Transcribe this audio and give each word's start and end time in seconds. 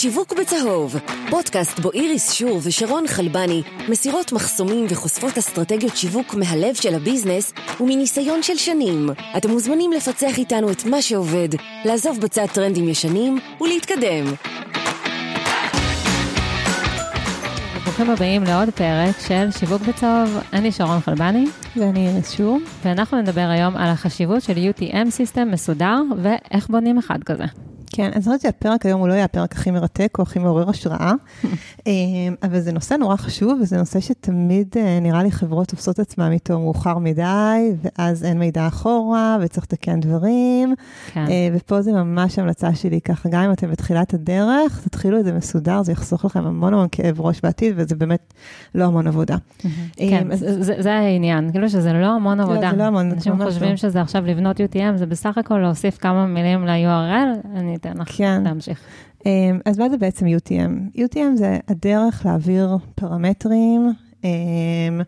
שיווק 0.00 0.32
בצהוב, 0.32 0.96
פודקאסט 1.30 1.78
בו 1.80 1.92
איריס 1.92 2.32
שור 2.32 2.60
ושרון 2.62 3.06
חלבני 3.06 3.62
מסירות 3.88 4.32
מחסומים 4.32 4.86
וחושפות 4.88 5.38
אסטרטגיות 5.38 5.96
שיווק 5.96 6.34
מהלב 6.34 6.74
של 6.74 6.94
ה 6.94 7.00
business 7.00 7.52
ומניסיון 7.80 8.42
של 8.42 8.56
שנים. 8.56 9.10
אתם 9.36 9.50
מוזמנים 9.50 9.92
לפצח 9.92 10.38
איתנו 10.38 10.70
את 10.70 10.84
מה 10.84 11.02
שעובד, 11.02 11.48
לעזוב 11.84 12.20
בצד 12.20 12.46
טרנדים 12.46 12.88
ישנים 12.88 13.38
ולהתקדם. 13.60 14.24
ברוכים 17.84 18.10
הבאים 18.10 18.44
לעוד 18.44 18.70
פרק 18.70 19.20
של 19.28 19.50
שיווק 19.58 19.82
בצהוב. 19.82 20.38
אני 20.52 20.72
שרון 20.72 21.00
חלבני. 21.00 21.46
ואני 21.76 22.08
איריס 22.08 22.32
שור. 22.32 22.58
ואנחנו 22.84 23.20
נדבר 23.20 23.48
היום 23.50 23.76
על 23.76 23.88
החשיבות 23.88 24.42
של 24.42 24.54
UTM 24.70 25.10
system 25.10 25.48
מסודר 25.50 26.02
ואיך 26.22 26.68
בונים 26.68 26.98
אחד 26.98 27.24
כזה. 27.24 27.44
כן, 27.92 28.10
אני 28.12 28.20
חושבת 28.20 28.40
שהפרק 28.40 28.86
היום 28.86 29.00
הוא 29.00 29.08
לא 29.08 29.12
יהיה 29.12 29.24
הפרק 29.24 29.52
הכי 29.52 29.70
מרתק 29.70 30.16
או 30.18 30.22
הכי 30.22 30.38
מעורר 30.38 30.70
השראה, 30.70 31.12
אמ, 31.86 32.34
אבל 32.42 32.60
זה 32.60 32.72
נושא 32.72 32.94
נורא 32.94 33.16
חשוב, 33.16 33.58
וזה 33.62 33.76
נושא 33.76 34.00
שתמיד 34.00 34.68
אה, 34.76 35.00
נראה 35.00 35.22
לי 35.22 35.30
חברות 35.30 35.68
תופסות 35.68 35.98
עצמם 35.98 36.28
איתו 36.32 36.58
מאוחר 36.58 36.98
מדי, 36.98 37.72
ואז 37.82 38.24
אין 38.24 38.38
מידע 38.38 38.66
אחורה, 38.66 39.38
וצריך 39.40 39.64
לתקן 39.64 40.00
דברים. 40.00 40.74
כן. 41.12 41.24
אה, 41.28 41.48
ופה 41.54 41.82
זה 41.82 41.92
ממש 41.92 42.38
המלצה 42.38 42.74
שלי, 42.74 43.00
ככה, 43.00 43.28
גם 43.28 43.42
אם 43.42 43.52
אתם 43.52 43.70
בתחילת 43.70 44.14
הדרך, 44.14 44.80
תתחילו 44.84 45.20
את 45.20 45.24
זה 45.24 45.32
מסודר, 45.32 45.82
זה 45.82 45.92
יחסוך 45.92 46.24
לכם 46.24 46.46
המון 46.46 46.74
המון 46.74 46.88
כאב 46.92 47.20
ראש 47.20 47.40
בעתיד, 47.42 47.74
וזה 47.76 47.96
באמת 47.96 48.34
לא 48.74 48.84
המון 48.84 49.06
עבודה. 49.06 49.36
כן, 49.96 50.28
אמ, 50.32 50.36
זה 50.58 50.94
העניין, 50.94 51.50
כאילו 51.52 51.68
שזה 51.68 51.92
לא 51.92 52.06
המון 52.06 52.40
עבודה. 52.40 52.60
לא, 52.60 52.70
זה 52.70 52.76
לא 52.76 52.82
המון, 52.82 53.10
אנשים 53.10 53.44
חושבים 53.44 53.70
לא. 53.70 53.76
שזה 53.76 54.00
עכשיו 54.00 54.26
לבנות 54.26 54.60
UTM, 54.60 54.96
זה 54.96 55.06
בסך 55.06 55.38
הכל 55.38 55.58
להוסיף 55.58 55.98
כמה 55.98 56.26
מילים 56.26 56.66
ל-URL, 56.66 57.46
אני 57.56 57.76
אתן 57.80 57.98
לך 57.98 58.08
כן. 58.16 58.42
להמשיך. 58.44 58.80
אמ, 59.26 59.60
אז 59.64 59.78
מה 59.78 59.88
זה 59.88 59.96
בעצם 59.96 60.26
UTM? 60.26 60.98
UTM 60.98 61.36
זה 61.36 61.58
הדרך 61.68 62.26
להעביר 62.26 62.76
פרמטרים 62.94 63.92
אמ, 64.24 65.00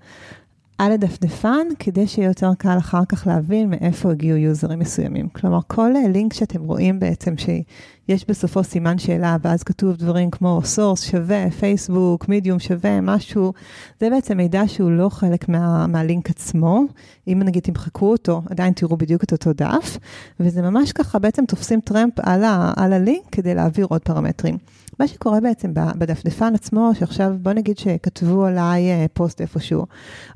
על 0.82 0.92
הדפדפן, 0.92 1.66
כדי 1.78 2.06
שיהיה 2.06 2.28
יותר 2.28 2.54
קל 2.58 2.78
אחר 2.78 3.04
כך 3.08 3.26
להבין 3.26 3.70
מאיפה 3.70 4.10
הגיעו 4.10 4.36
יוזרים 4.36 4.78
מסוימים. 4.78 5.28
כלומר, 5.28 5.58
כל 5.66 5.90
לינק 6.12 6.32
שאתם 6.32 6.62
רואים 6.62 7.00
בעצם, 7.00 7.34
שיש 7.36 8.24
בסופו 8.28 8.64
סימן 8.64 8.98
שאלה, 8.98 9.36
ואז 9.42 9.62
כתוב 9.62 9.96
דברים 9.96 10.30
כמו 10.30 10.60
source 10.76 11.10
שווה, 11.10 11.50
פייסבוק, 11.50 12.28
מידיום 12.28 12.58
שווה, 12.58 13.00
משהו, 13.00 13.52
זה 14.00 14.10
בעצם 14.10 14.36
מידע 14.36 14.62
שהוא 14.66 14.90
לא 14.90 15.08
חלק 15.08 15.48
מה, 15.48 15.86
מהלינק 15.86 16.30
עצמו. 16.30 16.82
אם 17.28 17.42
נגיד 17.44 17.62
תמחקו 17.62 18.10
אותו, 18.10 18.42
עדיין 18.50 18.72
תראו 18.72 18.96
בדיוק 18.96 19.24
את 19.24 19.32
אותו 19.32 19.52
דף, 19.52 19.98
וזה 20.40 20.62
ממש 20.62 20.92
ככה, 20.92 21.18
בעצם 21.18 21.44
תופסים 21.44 21.80
טרמפ 21.80 22.20
על, 22.22 22.44
ה, 22.44 22.72
על 22.76 22.92
הלינק 22.92 23.24
כדי 23.32 23.54
להעביר 23.54 23.86
עוד 23.86 24.00
פרמטרים. 24.00 24.58
מה 25.02 25.08
שקורה 25.08 25.40
בעצם 25.40 25.70
בדפדפן 25.74 26.54
עצמו, 26.54 26.90
שעכשיו 26.98 27.34
בוא 27.40 27.52
נגיד 27.52 27.78
שכתבו 27.78 28.44
עליי 28.44 28.90
אה, 28.90 29.06
פוסט 29.12 29.40
איפשהו, 29.40 29.86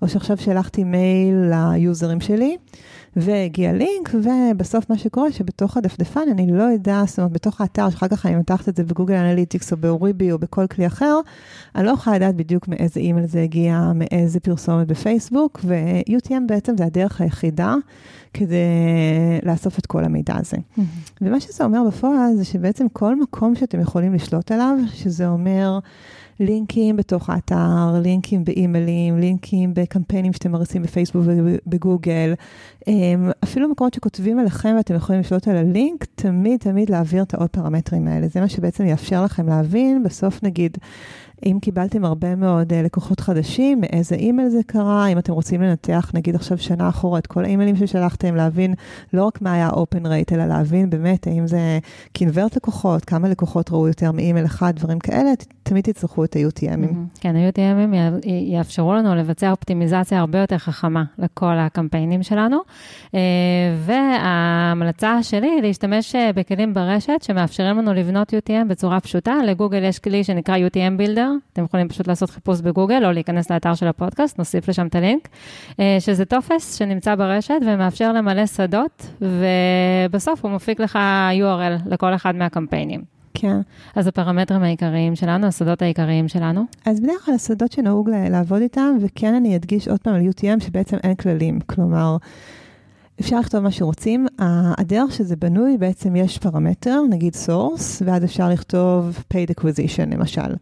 או 0.02 0.08
שעכשיו 0.08 0.36
שלחתי 0.36 0.84
מייל 0.84 1.50
ליוזרים 1.50 2.20
שלי, 2.20 2.56
והגיע 3.16 3.72
לינק, 3.72 4.10
ובסוף 4.14 4.90
מה 4.90 4.98
שקורה, 4.98 5.32
שבתוך 5.32 5.76
הדפדפן 5.76 6.20
אני 6.30 6.52
לא 6.52 6.62
יודע, 6.62 7.02
זאת 7.06 7.18
אומרת, 7.18 7.32
בתוך 7.32 7.60
האתר, 7.60 7.90
שאחר 7.90 8.08
כך 8.08 8.26
אני 8.26 8.36
מנתחת 8.36 8.68
את 8.68 8.76
זה 8.76 8.84
ב 8.84 8.89
Google 8.89 9.14
Analytics 9.14 9.72
או 9.72 9.76
ב 9.76 9.86
Oribi 9.86 10.32
או 10.32 10.38
בכל 10.38 10.66
כלי 10.66 10.86
אחר, 10.86 11.20
אני 11.74 11.86
לא 11.86 11.90
יכולה 11.90 12.16
לדעת 12.16 12.34
בדיוק 12.36 12.68
מאיזה 12.68 13.00
אימייל 13.00 13.26
זה 13.26 13.42
הגיע, 13.42 13.92
מאיזה 13.94 14.40
פרסומת 14.40 14.86
בפייסבוק, 14.86 15.60
ו-UTM 15.64 16.46
בעצם 16.46 16.76
זה 16.76 16.84
הדרך 16.84 17.20
היחידה 17.20 17.74
כדי 18.38 18.66
לאסוף 19.42 19.78
את 19.78 19.86
כל 19.86 20.04
המידע 20.04 20.34
הזה. 20.36 20.56
Mm-hmm. 20.56 20.80
ומה 21.20 21.40
שזה 21.40 21.64
אומר 21.64 21.80
בפועל 21.88 22.34
זה 22.36 22.44
שבעצם 22.44 22.86
כל 22.92 23.20
מקום 23.20 23.54
שאתם 23.54 23.80
יכולים 23.80 24.14
לשלוט 24.14 24.52
עליו, 24.52 24.76
שזה 24.94 25.28
אומר... 25.28 25.78
לינקים 26.40 26.96
בתוך 26.96 27.30
האתר, 27.30 28.00
לינקים 28.02 28.44
באימיילים, 28.44 29.18
לינקים 29.18 29.74
בקמפיינים 29.74 30.32
שאתם 30.32 30.52
מריצים 30.52 30.82
בפייסבוק 30.82 31.22
ובגוגל. 31.26 32.34
אמ, 32.86 33.30
אפילו 33.44 33.68
מקומות 33.68 33.94
שכותבים 33.94 34.38
עליכם 34.38 34.74
ואתם 34.76 34.94
יכולים 34.94 35.20
לשלוט 35.20 35.48
על 35.48 35.56
הלינק, 35.56 36.04
תמיד 36.14 36.60
תמיד 36.60 36.90
להעביר 36.90 37.22
את 37.22 37.34
העוד 37.34 37.50
פרמטרים 37.50 38.08
האלה. 38.08 38.28
זה 38.28 38.40
מה 38.40 38.48
שבעצם 38.48 38.86
יאפשר 38.86 39.24
לכם 39.24 39.48
להבין, 39.48 40.02
בסוף 40.02 40.42
נגיד, 40.42 40.78
אם 41.44 41.58
קיבלתם 41.62 42.04
הרבה 42.04 42.36
מאוד 42.36 42.72
uh, 42.72 42.76
לקוחות 42.84 43.20
חדשים, 43.20 43.80
מאיזה 43.80 44.14
אימייל 44.14 44.48
זה 44.48 44.60
קרה, 44.66 45.06
אם 45.06 45.18
אתם 45.18 45.32
רוצים 45.32 45.62
לנתח, 45.62 46.10
נגיד 46.14 46.34
עכשיו 46.34 46.58
שנה 46.58 46.88
אחורה, 46.88 47.18
את 47.18 47.26
כל 47.26 47.44
האימיילים 47.44 47.76
ששלחתם, 47.76 48.34
להבין 48.34 48.74
לא 49.12 49.24
רק 49.24 49.42
מה 49.42 49.52
היה 49.52 49.66
ה-open 49.68 50.04
rate, 50.04 50.34
אלא 50.34 50.46
להבין 50.46 50.90
באמת 50.90 51.26
האם 51.26 51.46
זה 51.46 51.78
קינברט 52.12 52.56
לקוחות, 52.56 53.04
כמה 53.04 53.28
לקוחות 53.28 53.70
ראו 53.70 53.88
יותר 53.88 54.12
מאימייל 54.12 54.46
אחד, 54.46 54.76
דברים 54.76 54.98
כאלה, 54.98 55.30
תמיד 55.68 55.84
תצטרכו 55.84 56.24
את 56.24 56.36
ה-UTMים. 56.36 56.94
כן, 57.20 57.36
ה-UTMים 57.36 57.94
יאפשרו 58.26 58.94
לנו 58.94 59.14
לבצע 59.14 59.50
אופטימיזציה 59.50 60.20
הרבה 60.20 60.38
יותר 60.38 60.58
חכמה 60.58 61.04
לכל 61.18 61.58
הקמפיינים 61.58 62.22
שלנו, 62.22 62.58
uh, 63.06 63.14
וההמלצה 63.76 65.22
שלי 65.22 65.50
היא 65.50 65.62
להשתמש 65.62 66.14
אה, 66.14 66.30
בכלים 66.32 66.74
ברשת 66.74 67.22
שמאפשרים 67.22 67.78
לנו 67.78 67.94
לבנות 67.94 68.32
UTM 68.32 68.64
בצורה 68.68 69.00
פשוטה. 69.00 69.34
לגוגל 69.46 69.84
יש 69.84 69.98
כלי 69.98 70.24
שנקרא 70.24 70.56
UTM 70.56 71.00
Builder. 71.00 71.28
אתם 71.52 71.64
יכולים 71.64 71.88
פשוט 71.88 72.08
לעשות 72.08 72.30
חיפוש 72.30 72.60
בגוגל 72.60 73.04
או 73.06 73.12
להיכנס 73.12 73.50
לאתר 73.50 73.74
של 73.74 73.88
הפודקאסט, 73.88 74.38
נוסיף 74.38 74.68
לשם 74.68 74.86
את 74.86 74.94
הלינק, 74.94 75.28
אה, 75.80 75.96
שזה 76.00 76.24
טופס 76.24 76.78
שנמצא 76.78 77.14
ברשת 77.14 77.60
ומאפשר 77.66 78.12
למלא 78.12 78.46
שדות, 78.46 79.06
ובסוף 79.20 80.44
הוא 80.44 80.50
מפיק 80.50 80.80
לך 80.80 80.98
URL 81.40 81.88
לכל 81.90 82.14
אחד 82.14 82.34
מהקמפיינים. 82.34 83.15
כן. 83.38 83.60
אז 83.94 84.06
הפרמטרים 84.06 84.62
העיקריים 84.62 85.16
שלנו, 85.16 85.46
השדות 85.46 85.82
העיקריים 85.82 86.28
שלנו? 86.28 86.64
אז 86.86 87.00
בדרך 87.00 87.24
כלל 87.24 87.34
השדות 87.34 87.72
שנהוג 87.72 88.10
לעבוד 88.10 88.62
איתם, 88.62 88.96
וכן 89.00 89.34
אני 89.34 89.56
אדגיש 89.56 89.88
עוד 89.88 90.00
פעם 90.00 90.14
על 90.14 90.20
UTM, 90.28 90.64
שבעצם 90.64 90.96
אין 91.04 91.14
כללים. 91.14 91.60
כלומר, 91.60 92.16
אפשר 93.20 93.40
לכתוב 93.40 93.60
מה 93.60 93.70
שרוצים. 93.70 94.26
הדרך 94.78 95.12
שזה 95.12 95.36
בנוי, 95.36 95.76
בעצם 95.78 96.16
יש 96.16 96.38
פרמטר, 96.38 97.00
נגיד 97.10 97.34
source, 97.46 98.02
ואז 98.04 98.24
אפשר 98.24 98.48
לכתוב 98.48 99.18
paid 99.34 99.60
acquisition 99.60 100.14
למשל. 100.14 100.54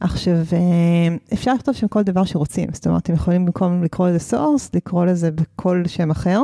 עכשיו, 0.00 0.34
אה, 0.34 1.16
אפשר 1.32 1.54
לכתוב 1.54 1.74
שם 1.74 1.88
כל 1.88 2.02
דבר 2.02 2.24
שרוצים, 2.24 2.68
זאת 2.72 2.86
אומרת, 2.86 3.02
אתם 3.02 3.12
יכולים 3.12 3.44
במקום 3.44 3.82
לקרוא 3.82 4.08
לזה 4.08 4.36
source, 4.36 4.68
לקרוא 4.74 5.04
לזה 5.04 5.30
בכל 5.30 5.82
שם 5.86 6.10
אחר. 6.10 6.42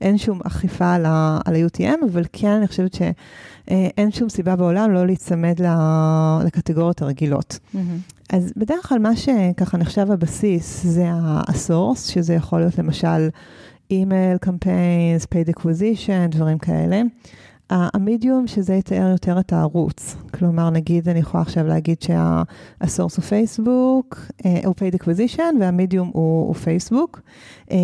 אין 0.00 0.18
שום 0.18 0.40
אכיפה 0.44 0.94
על 0.94 1.06
ה-UTM, 1.06 2.04
אבל 2.12 2.24
כן, 2.32 2.50
אני 2.50 2.68
חושבת 2.68 2.94
שאין 2.94 4.10
שום 4.10 4.28
סיבה 4.28 4.56
בעולם 4.56 4.92
לא 4.92 5.06
להיצמד 5.06 5.60
לקטגוריות 6.44 7.02
הרגילות. 7.02 7.58
Mm-hmm. 7.74 7.78
אז 8.30 8.52
בדרך 8.56 8.88
כלל 8.88 8.98
מה 8.98 9.16
שככה 9.16 9.78
נחשב 9.78 10.10
הבסיס 10.10 10.82
זה 10.84 11.10
ה-source, 11.10 12.10
שזה 12.12 12.34
יכול 12.34 12.60
להיות 12.60 12.78
למשל... 12.78 13.28
אימייל, 13.90 14.38
קמפיינס, 14.38 15.24
paid 15.24 15.50
acquisition, 15.50 16.28
דברים 16.30 16.58
כאלה. 16.58 17.02
המדיום, 17.70 18.46
שזה 18.46 18.74
יתאר 18.74 19.10
יותר 19.10 19.40
את 19.40 19.52
הערוץ. 19.52 20.16
כלומר, 20.34 20.70
נגיד, 20.70 21.08
אני 21.08 21.18
יכולה 21.18 21.42
עכשיו 21.42 21.66
להגיד 21.66 21.96
שהסורס 22.02 23.16
הוא 23.16 23.24
פייסבוק, 23.24 24.18
אה, 24.46 24.60
הוא 24.64 24.74
paid 24.74 24.96
acquisition, 24.96 25.60
והמדיום 25.60 26.10
הוא, 26.12 26.54
פייסבוק. 26.54 27.20
אה, 27.70 27.76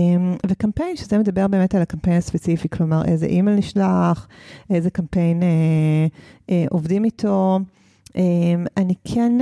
וקמפיין, 0.46 0.96
שזה 0.96 1.18
מדבר 1.18 1.48
באמת 1.48 1.74
על 1.74 1.82
הקמפיין 1.82 2.16
הספציפי, 2.16 2.68
כלומר, 2.68 3.04
איזה 3.04 3.26
אימייל 3.26 3.56
נשלח, 3.56 4.28
איזה 4.70 4.90
קמפיין 4.90 5.42
אה, 5.42 5.48
אה, 6.50 6.64
עובדים 6.70 7.04
איתו. 7.04 7.58
אני 8.76 8.94
כן 9.04 9.32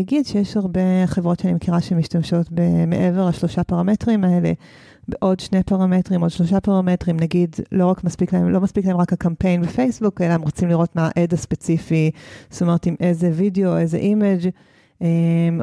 אגיד 0.00 0.26
שיש 0.26 0.56
הרבה 0.56 0.80
חברות 1.06 1.40
שאני 1.40 1.52
מכירה 1.52 1.80
שמשתמשות 1.80 2.46
מעבר 2.86 3.28
לשלושה 3.28 3.64
פרמטרים 3.64 4.24
האלה. 4.24 4.52
בעוד 5.08 5.40
שני 5.40 5.62
פרמטרים, 5.62 6.20
עוד 6.20 6.30
שלושה 6.30 6.60
פרמטרים, 6.60 7.20
נגיד, 7.20 7.56
לא 7.72 7.86
רק 7.86 8.04
מספיק 8.04 8.32
להם, 8.32 8.50
לא 8.50 8.60
מספיק 8.60 8.86
להם 8.86 8.96
רק 8.96 9.12
הקמפיין 9.12 9.62
בפייסבוק, 9.62 10.20
אלא 10.20 10.32
הם 10.32 10.42
רוצים 10.42 10.68
לראות 10.68 10.96
מה 10.96 11.08
העד 11.14 11.32
הספציפי, 11.34 12.10
זאת 12.50 12.62
אומרת, 12.62 12.86
עם 12.86 12.94
איזה 13.00 13.30
וידאו, 13.34 13.78
איזה 13.78 13.96
image. 13.96 14.48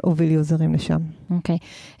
הוביל 0.02 0.30
יוזרים 0.30 0.74
לשם. 0.74 0.98
אוקיי. 1.30 1.58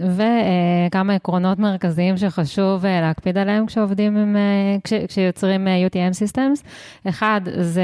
וכמה 0.00 1.14
עקרונות 1.14 1.58
מרכזיים 1.58 2.16
שחשוב 2.16 2.86
אה, 2.86 3.00
להקפיד 3.00 3.38
עליהם 3.38 3.66
כשעובדים 3.66 4.16
עם, 4.16 4.36
אה, 4.36 4.76
כש, 4.84 4.92
כשיוצרים 5.08 5.68
אה, 5.68 5.86
UTM 5.86 6.12
Systems. 6.14 6.66
אחד, 7.08 7.40
זה 7.60 7.82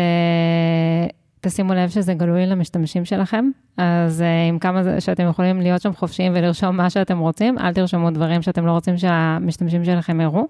תשימו 1.40 1.75
לב 1.75 1.88
שזה 1.88 2.14
גלוי 2.14 2.46
למשתמשים 2.46 3.05
שלכם, 3.05 3.50
אז 3.76 4.20
אה, 4.20 4.49
עם 4.49 4.58
כמה 4.58 4.82
שאתם 5.00 5.29
יכולים 5.29 5.61
להיות 5.61 5.82
שם 5.82 5.93
חופשיים 5.93 6.32
ולרשום 6.37 6.76
מה 6.76 6.90
שאתם 6.90 7.19
רוצים, 7.19 7.58
אל 7.58 7.73
תרשמו 7.73 8.11
דברים 8.11 8.43
שאתם 8.43 8.67
לא 8.67 8.70
רוצים 8.70 8.96
שהמשתמשים 8.96 9.85
שלכם 9.85 10.20
יראו. 10.20 10.46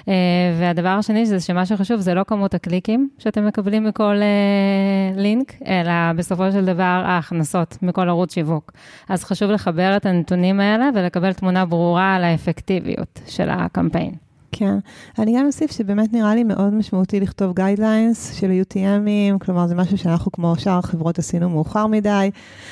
אה, 0.00 0.06
והדבר 0.60 0.88
השני 0.88 1.26
זה 1.26 1.40
שמה 1.40 1.66
שחשוב 1.66 2.00
זה 2.00 2.14
לא 2.14 2.24
כמות 2.26 2.54
הקליקים 2.54 3.08
שאתם 3.18 3.46
מקבלים 3.46 3.84
מכל 3.84 4.16
אה, 4.16 5.20
לינק, 5.20 5.52
אלא 5.66 6.12
בסופו 6.16 6.52
של 6.52 6.64
דבר 6.64 7.02
ההכנסות 7.06 7.78
מכל 7.82 8.08
ערוץ 8.08 8.34
שיווק. 8.34 8.72
אז 9.08 9.24
חשוב 9.24 9.50
לחבר 9.50 9.96
את 9.96 10.06
הנתונים 10.06 10.60
האלה 10.60 10.88
ולקבל 10.94 11.32
תמונה 11.32 11.64
ברורה 11.64 12.14
על 12.14 12.24
האפקטיביות 12.24 13.20
של 13.26 13.50
הקמפיין. 13.50 14.29
כן, 14.52 14.78
אני 15.18 15.38
גם 15.38 15.46
אוסיף 15.46 15.72
שבאמת 15.72 16.12
נראה 16.12 16.34
לי 16.34 16.44
מאוד 16.44 16.74
משמעותי 16.74 17.20
לכתוב 17.20 17.54
guidelines 17.54 18.34
של 18.34 18.50
UTMים, 18.62 19.38
כלומר 19.44 19.66
זה 19.66 19.74
משהו 19.74 19.98
שאנחנו 19.98 20.32
כמו 20.32 20.54
שאר 20.58 20.78
החברות 20.78 21.18
עשינו 21.18 21.50
מאוחר 21.50 21.86
מדי. 21.86 22.30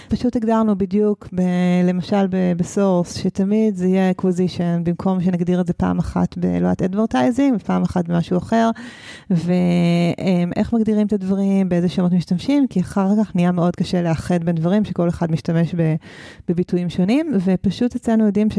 פשוט 0.08 0.36
הגדרנו 0.36 0.78
בדיוק, 0.78 1.28
ב, 1.32 1.40
למשל 1.84 2.26
ב 2.56 2.64
source, 2.64 3.14
שתמיד 3.14 3.76
זה 3.76 3.86
יהיה 3.86 4.10
acquisition, 4.10 4.80
במקום 4.84 5.20
שנגדיר 5.20 5.60
את 5.60 5.66
זה 5.66 5.72
פעם 5.72 5.98
אחת 5.98 6.38
בלא 6.38 6.54
יודעת 6.56 6.82
advertising, 6.82 7.56
ופעם 7.56 7.82
אחת 7.82 8.08
במשהו 8.08 8.38
אחר, 8.38 8.70
ואיך 9.30 10.72
מגדירים 10.72 11.06
את 11.06 11.12
הדברים, 11.12 11.68
באיזה 11.68 11.88
שמות 11.88 12.12
משתמשים, 12.12 12.66
כי 12.66 12.80
אחר 12.80 13.08
כך 13.20 13.36
נהיה 13.36 13.52
מאוד 13.52 13.76
קשה 13.76 14.02
לאחד 14.02 14.44
בין 14.44 14.54
דברים, 14.54 14.84
שכל 14.84 15.08
אחד 15.08 15.32
משתמש 15.32 15.74
בביטויים 16.48 16.90
שונים, 16.90 17.32
ופשוט 17.44 17.96
אצלנו 17.96 18.26
יודעים 18.26 18.50
ש... 18.50 18.58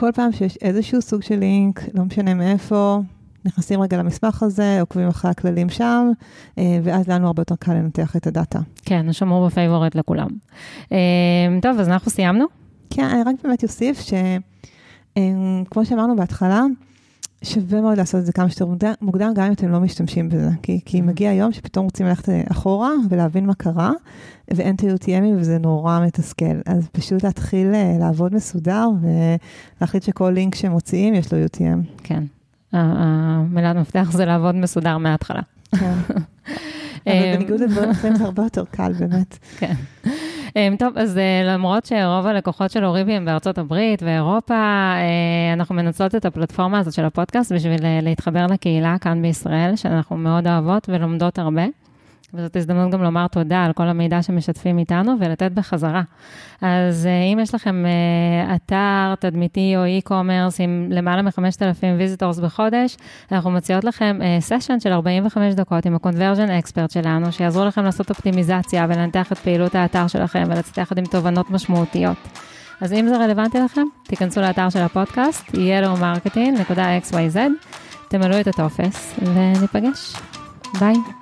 כל 0.00 0.12
פעם 0.14 0.32
שיש 0.32 0.56
איזשהו 0.56 1.02
סוג 1.02 1.22
של 1.22 1.36
לינק, 1.36 1.80
לא 1.94 2.04
משנה 2.04 2.34
מאיפה, 2.34 3.00
נכנסים 3.44 3.80
רגע 3.80 3.96
למסמך 3.96 4.42
הזה, 4.42 4.80
עוקבים 4.80 5.08
אחרי 5.08 5.30
הכללים 5.30 5.68
שם, 5.68 6.10
אה, 6.58 6.78
ואז 6.82 7.08
לנו 7.08 7.26
הרבה 7.26 7.40
יותר 7.40 7.54
קל 7.56 7.74
לנתח 7.74 8.16
את 8.16 8.26
הדאטה. 8.26 8.58
כן, 8.84 9.12
שמור 9.12 9.46
בפייבורט 9.46 9.94
לכולם. 9.94 10.28
אה, 10.92 10.98
טוב, 11.62 11.78
אז 11.80 11.88
אנחנו 11.88 12.10
סיימנו? 12.10 12.44
כן, 12.90 13.04
אני 13.04 13.22
רק 13.22 13.34
באמת 13.44 13.62
אוסיף 13.62 14.00
שכמו 14.00 15.80
אה, 15.80 15.84
שאמרנו 15.84 16.16
בהתחלה, 16.16 16.62
שווה 17.44 17.80
מאוד 17.80 17.98
לעשות 17.98 18.20
את 18.20 18.26
זה 18.26 18.32
כמה 18.32 18.50
שיותר 18.50 18.92
מוקדם, 19.00 19.32
גם 19.34 19.44
אם 19.46 19.52
אתם 19.52 19.68
לא 19.68 19.80
משתמשים 19.80 20.28
בזה. 20.28 20.50
כי, 20.62 20.80
כי 20.84 20.98
mm-hmm. 20.98 21.02
מגיע 21.02 21.30
היום 21.30 21.52
שפתאום 21.52 21.84
רוצים 21.84 22.06
ללכת 22.06 22.32
אחורה 22.50 22.90
ולהבין 23.10 23.46
מה 23.46 23.54
קרה, 23.54 23.92
ואין 24.54 24.74
את 24.74 24.84
ה-UTMים 24.84 25.36
וזה 25.36 25.58
נורא 25.58 26.00
מתסכל. 26.06 26.60
אז 26.66 26.88
פשוט 26.92 27.24
להתחיל 27.24 27.74
אה, 27.74 27.96
לעבוד 28.00 28.34
מסודר 28.34 28.86
ולהחליט 29.80 30.02
שכל 30.02 30.30
לינק 30.30 30.54
שמוציאים 30.54 31.14
יש 31.14 31.32
לו 31.32 31.38
UTM. 31.46 32.02
כן, 32.04 32.24
המילת 32.72 33.76
מפתח 33.76 34.12
זה 34.12 34.24
לעבוד 34.24 34.54
מסודר 34.54 34.98
מההתחלה. 34.98 35.42
כן. 35.78 35.92
אבל 37.06 37.36
בניגוד 37.36 37.60
לדברים 37.60 37.90
אחרים 37.90 38.16
זה 38.16 38.24
הרבה 38.24 38.42
יותר 38.42 38.64
קל 38.70 38.92
באמת. 38.98 39.38
כן. 39.58 39.74
אמ, 40.56 40.76
טוב, 40.78 40.98
אז 40.98 41.18
אה, 41.18 41.42
למרות 41.44 41.86
שרוב 41.86 42.26
הלקוחות 42.26 42.70
של 42.70 42.84
אוריבי 42.84 43.12
הם 43.12 43.24
בארצות 43.24 43.58
הברית 43.58 44.02
ואירופה, 44.02 44.54
אה, 44.54 45.52
אנחנו 45.52 45.74
מנצלות 45.74 46.14
את 46.14 46.24
הפלטפורמה 46.24 46.78
הזאת 46.78 46.94
של 46.94 47.04
הפודקאסט 47.04 47.52
בשביל 47.52 47.84
אה, 47.84 47.98
להתחבר 48.02 48.46
לקהילה 48.46 48.96
כאן 49.00 49.22
בישראל, 49.22 49.76
שאנחנו 49.76 50.16
מאוד 50.16 50.46
אוהבות 50.46 50.88
ולומדות 50.88 51.38
הרבה. 51.38 51.62
וזאת 52.34 52.56
הזדמנות 52.56 52.90
גם 52.90 53.02
לומר 53.02 53.26
תודה 53.26 53.64
על 53.64 53.72
כל 53.72 53.82
המידע 53.82 54.22
שמשתפים 54.22 54.78
איתנו 54.78 55.12
ולתת 55.20 55.52
בחזרה. 55.52 56.02
אז 56.62 57.06
אה, 57.06 57.22
אם 57.32 57.38
יש 57.42 57.54
לכם 57.54 57.84
אה, 57.86 58.56
אתר 58.56 59.14
תדמיתי 59.20 59.74
או 59.76 59.82
e-commerce 59.82 60.56
עם 60.58 60.88
למעלה 60.90 61.22
מ-5,000 61.22 61.84
visitors 61.98 62.38
בחודש, 62.38 62.96
אנחנו 63.32 63.50
מציעות 63.50 63.84
לכם 63.84 64.18
סשן 64.40 64.74
אה, 64.74 64.80
של 64.80 64.92
45 64.92 65.54
דקות 65.54 65.86
עם 65.86 65.94
ה-conversion 65.94 66.64
expert 66.64 66.92
שלנו, 66.92 67.32
שיעזרו 67.32 67.64
לכם 67.64 67.84
לעשות 67.84 68.10
אופטימיזציה 68.10 68.86
ולנתח 68.88 69.32
את 69.32 69.38
פעילות 69.38 69.74
האתר 69.74 70.06
שלכם 70.06 70.44
ולצאת 70.46 70.98
עם 70.98 71.04
תובנות 71.04 71.50
משמעותיות. 71.50 72.16
אז 72.80 72.92
אם 72.92 73.08
זה 73.08 73.16
רלוונטי 73.16 73.58
לכם, 73.58 73.84
תיכנסו 74.04 74.40
לאתר 74.40 74.68
של 74.70 74.80
הפודקאסט, 74.80 75.48
yellowmarketing.xyz, 75.48 77.38
תמלאו 78.08 78.40
את 78.40 78.46
הטופס 78.46 79.14
וניפגש. 79.22 80.16
ביי. 80.78 81.19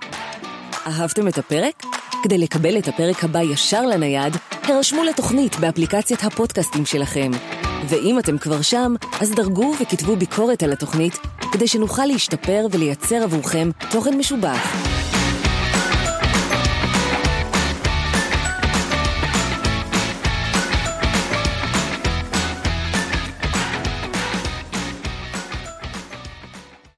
אהבתם 0.88 1.28
את 1.28 1.38
הפרק? 1.38 1.82
כדי 2.22 2.38
לקבל 2.38 2.78
את 2.78 2.88
הפרק 2.88 3.24
הבא 3.24 3.42
ישר 3.42 3.86
לנייד, 3.86 4.36
הרשמו 4.62 5.04
לתוכנית 5.04 5.56
באפליקציית 5.56 6.24
הפודקאסטים 6.24 6.86
שלכם. 6.86 7.30
ואם 7.88 8.18
אתם 8.18 8.38
כבר 8.38 8.62
שם, 8.62 8.94
אז 9.20 9.30
דרגו 9.30 9.72
וכתבו 9.80 10.16
ביקורת 10.16 10.62
על 10.62 10.72
התוכנית, 10.72 11.18
כדי 11.52 11.68
שנוכל 11.68 12.06
להשתפר 12.06 12.66
ולייצר 12.70 13.22
עבורכם 13.22 13.70
תוכן 13.90 14.18
משובח. 14.18 14.97